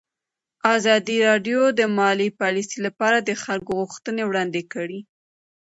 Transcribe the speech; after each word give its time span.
ازادي 0.75 1.17
راډیو 1.27 1.61
د 1.79 1.81
مالي 1.97 2.29
پالیسي 2.39 2.79
لپاره 2.87 3.17
د 3.21 3.29
خلکو 3.43 3.71
غوښتنې 3.79 4.23
وړاندې 4.25 4.61
کړي. 4.73 4.99